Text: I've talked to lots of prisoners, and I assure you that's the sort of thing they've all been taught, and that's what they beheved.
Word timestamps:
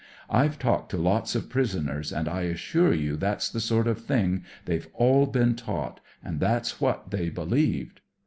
I've 0.31 0.57
talked 0.57 0.89
to 0.89 0.97
lots 0.97 1.35
of 1.35 1.47
prisoners, 1.47 2.11
and 2.11 2.27
I 2.27 2.41
assure 2.45 2.91
you 2.91 3.15
that's 3.17 3.49
the 3.51 3.59
sort 3.59 3.85
of 3.85 3.99
thing 4.03 4.43
they've 4.65 4.87
all 4.95 5.27
been 5.27 5.53
taught, 5.55 5.99
and 6.23 6.39
that's 6.39 6.81
what 6.81 7.11
they 7.11 7.29
beheved. 7.29 7.99